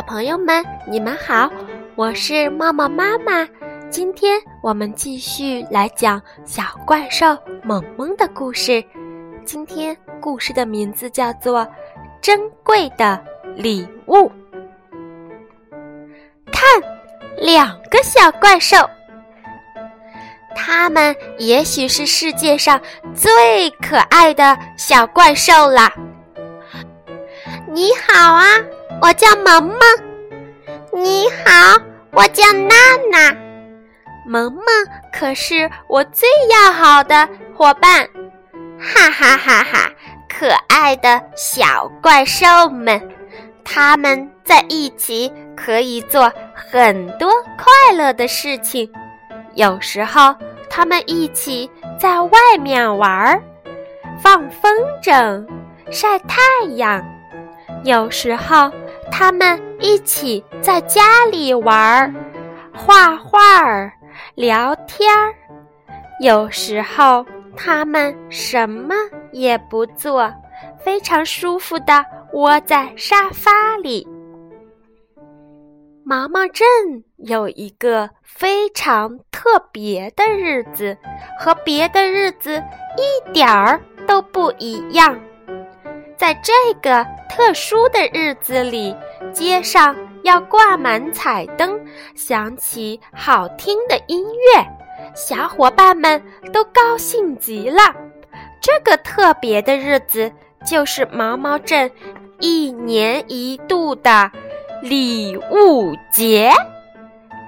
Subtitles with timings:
[0.00, 1.50] 小朋友们，你们好，
[1.94, 3.46] 我是茂茂妈妈。
[3.90, 8.82] 今天我们继续来讲小怪兽萌萌的故事。
[9.44, 11.60] 今天故事的名字叫做
[12.22, 13.22] 《珍贵的
[13.54, 14.16] 礼物》。
[16.50, 16.64] 看，
[17.36, 18.78] 两个小怪兽，
[20.56, 22.80] 它们也许是世界上
[23.14, 25.92] 最可爱的小怪兽了。
[27.70, 28.46] 你好啊！
[29.02, 29.78] 我叫萌萌，
[30.92, 31.80] 你好，
[32.12, 32.74] 我叫娜
[33.10, 33.34] 娜。
[34.26, 34.64] 萌萌
[35.10, 37.26] 可是我最要好的
[37.56, 38.06] 伙伴，
[38.78, 39.90] 哈哈哈哈！
[40.28, 43.00] 可爱的小怪兽们，
[43.64, 48.90] 他们在一起可以做很多快乐的事情。
[49.54, 50.34] 有时候，
[50.68, 53.42] 他们一起在外面玩儿，
[54.22, 54.70] 放风
[55.02, 55.44] 筝，
[55.90, 56.38] 晒太
[56.76, 57.02] 阳；
[57.82, 58.70] 有时候，
[59.10, 62.14] 他们一起在家里玩儿、
[62.72, 63.92] 画画儿、
[64.34, 65.32] 聊天儿；
[66.20, 67.24] 有时候，
[67.56, 68.94] 他们什么
[69.32, 70.32] 也不做，
[70.78, 74.06] 非常舒服的窝在沙发里。
[76.02, 76.66] 毛毛镇
[77.18, 80.96] 有一个非常特别的日子，
[81.38, 82.60] 和别的日子
[82.96, 85.16] 一点儿都不一样。
[86.20, 88.94] 在这个特殊的日子里，
[89.32, 91.80] 街上要挂满彩灯，
[92.14, 94.62] 响起好听的音乐，
[95.14, 97.80] 小伙伴们都高兴极了。
[98.60, 100.30] 这个特别的日子
[100.66, 101.90] 就是毛毛镇
[102.38, 104.30] 一年一度的
[104.82, 106.52] 礼物节。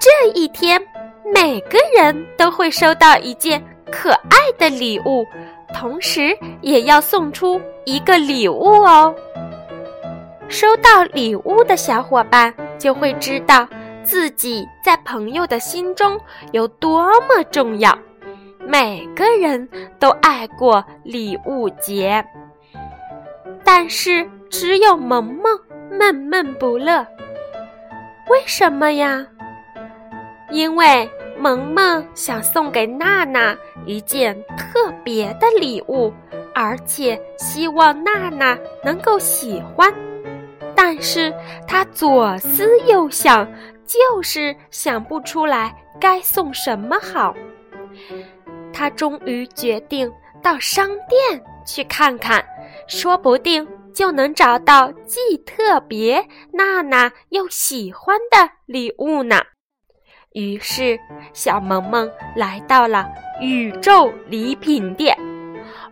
[0.00, 0.80] 这一天，
[1.34, 5.26] 每个人都会收到一件可爱的礼物。
[5.72, 9.14] 同时，也要送出一个礼物哦。
[10.48, 13.66] 收到礼物的小伙伴就会知道
[14.04, 16.20] 自己在朋友的心中
[16.52, 17.96] 有多么重要。
[18.58, 19.68] 每个人
[19.98, 22.24] 都爱过礼物节，
[23.64, 25.58] 但是只有萌萌
[25.90, 27.06] 闷闷不乐。
[28.28, 29.26] 为什么呀？
[30.50, 31.10] 因为。
[31.42, 36.14] 萌萌想送给娜娜一件特别的礼物，
[36.54, 39.92] 而且希望娜娜能够喜欢。
[40.76, 41.34] 但是
[41.66, 43.44] 她左思右想，
[43.84, 47.34] 就是想不出来该送什么好。
[48.72, 50.08] 她终于决定
[50.40, 52.44] 到商店去看看，
[52.86, 59.42] 说不定就能找到既特别、娜娜又喜欢的礼物呢。
[60.34, 60.98] 于是，
[61.32, 63.08] 小萌萌来到了
[63.40, 65.16] 宇宙礼品店。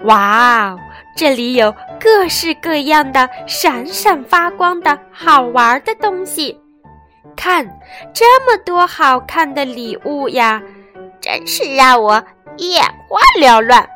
[0.04, 0.78] 哇哦，
[1.14, 6.58] 这里有各式各样的闪闪发光的好玩的东西。
[7.36, 7.66] 看，
[8.14, 10.62] 这么多好看的礼物呀，
[11.20, 12.22] 真是让我
[12.56, 13.86] 眼花缭乱。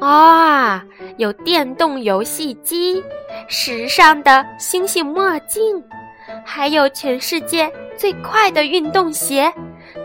[0.00, 0.82] 啊，
[1.18, 3.02] 有电动游戏机，
[3.46, 5.82] 时尚的星星墨镜。
[6.44, 9.52] 还有全世界最快的运动鞋，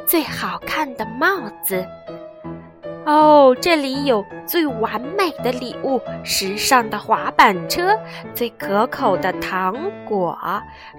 [0.05, 1.27] 最好看的帽
[1.63, 1.85] 子。
[3.05, 7.97] 哦，这里有最完美的礼物：时尚的滑板车，
[8.33, 9.75] 最可口的糖
[10.05, 10.37] 果，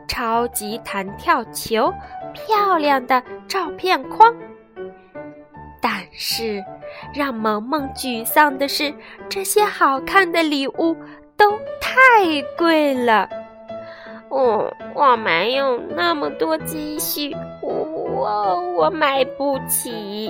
[0.07, 1.93] 超级弹跳球，
[2.35, 4.35] 漂亮的照片框。
[5.81, 6.63] 但是，
[7.15, 8.93] 让萌萌沮丧的是，
[9.29, 10.95] 这些好看的礼物
[11.39, 13.27] 都太贵了。
[14.35, 20.29] 哦，我没有那么多积蓄，我我买不起。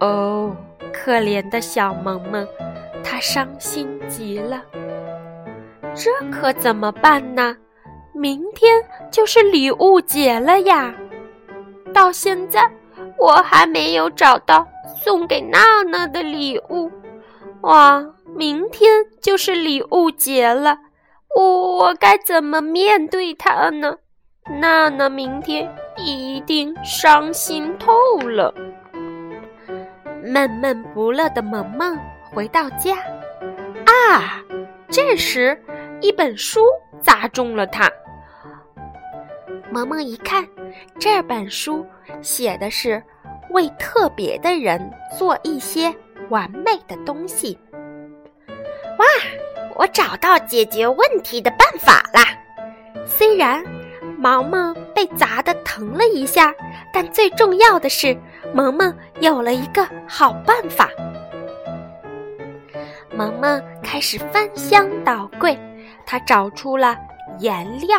[0.00, 0.54] 哦，
[0.92, 2.44] 可怜的小萌萌，
[3.04, 4.60] 她伤心极了。
[5.94, 7.56] 这可怎么办呢？
[8.12, 10.92] 明天就是礼物节了呀！
[11.94, 12.68] 到现在
[13.18, 14.66] 我还没有找到
[15.04, 16.90] 送给娜娜的礼物。
[17.60, 18.04] 哇，
[18.34, 18.90] 明天
[19.22, 20.76] 就是礼物节了。
[21.78, 23.94] 我该怎么面对他呢？
[24.58, 28.54] 娜娜明天一定伤心透了。
[30.24, 31.98] 闷闷不乐的萌萌
[32.32, 32.96] 回到家，
[33.84, 34.42] 啊，
[34.88, 35.62] 这时
[36.00, 36.62] 一本书
[36.98, 37.92] 砸中了他。
[39.70, 40.48] 萌萌一看，
[40.98, 41.84] 这本书
[42.22, 43.02] 写的是
[43.50, 44.80] 为特别的人
[45.18, 45.94] 做一些
[46.30, 47.58] 完美的东西。
[48.98, 49.04] 哇！
[49.78, 52.24] 我找到解决问题的办法啦！
[53.06, 53.62] 虽然
[54.18, 56.54] 毛毛被砸得疼了一下，
[56.92, 58.16] 但最重要的是，
[58.54, 60.88] 萌萌有了一个好办法。
[63.12, 65.58] 萌萌开始翻箱倒柜，
[66.06, 66.96] 他找出了
[67.38, 67.98] 颜料、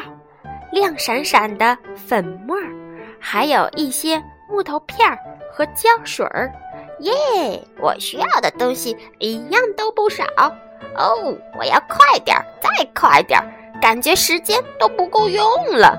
[0.72, 2.58] 亮闪闪的粉末，
[3.20, 5.18] 还有一些木头片儿
[5.52, 6.52] 和胶水儿。
[7.02, 7.14] 耶！
[7.80, 10.24] 我需要的东西一样都不少。
[10.96, 13.46] 哦，我要快点儿，再快点儿，
[13.82, 15.98] 感觉时间都不够用了。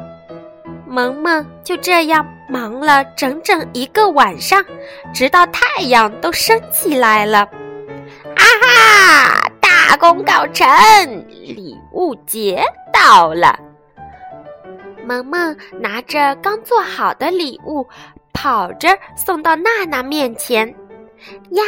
[0.87, 4.65] 萌萌就这样忙了整整一个晚上，
[5.13, 7.41] 直到太阳都升起来了。
[7.41, 10.67] 啊哈，大功告成，
[11.29, 13.59] 礼物节到了。
[15.05, 17.87] 萌萌拿着刚做好的礼物，
[18.33, 20.69] 跑着送到娜娜面前。
[21.51, 21.63] 呀，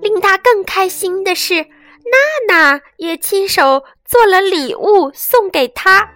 [0.00, 1.66] 令她更开心的是，
[2.04, 6.08] 娜娜也亲手做了礼物送给他。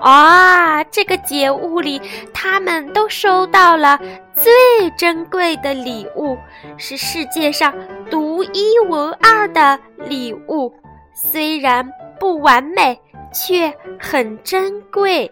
[0.00, 2.02] 啊，这个节物里，
[2.34, 3.98] 他们都收到了
[4.34, 6.36] 最珍贵的礼物，
[6.76, 7.72] 是世界上
[8.10, 10.74] 独一无二的礼物。
[11.14, 11.88] 虽然
[12.18, 13.00] 不完美，
[13.32, 15.30] 却很珍贵。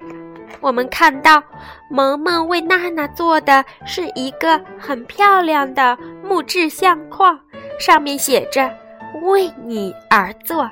[0.61, 1.43] 我们看到，
[1.91, 7.39] 萌萌为娜娜做的是一个很漂亮的木质相框，
[7.79, 8.71] 上面写着
[9.23, 10.69] “为你而做”，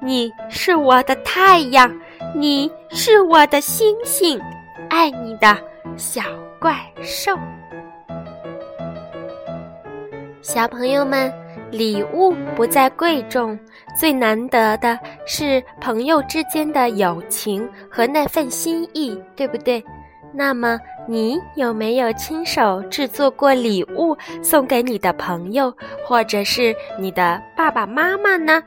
[0.00, 1.92] 你是我的太阳，
[2.34, 4.40] 你是我的星星，
[4.88, 5.56] 爱你的
[5.96, 6.22] 小
[6.60, 7.36] 怪兽。
[10.42, 11.32] 小朋友们，
[11.70, 13.58] 礼物不再贵重。
[13.98, 19.82] 最难得的是朋友之间的友情和那份心意，对不对？
[20.36, 20.78] 那么
[21.08, 25.74] 你有没有亲手制作过礼物送给你的朋友，
[26.04, 28.62] 或者是你的爸爸妈妈呢？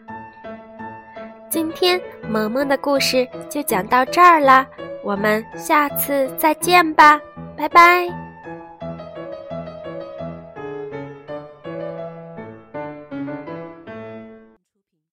[1.48, 4.66] 今天萌萌的故事就讲到这儿啦，
[5.04, 7.21] 我们下次再见吧，
[7.56, 8.28] 拜拜。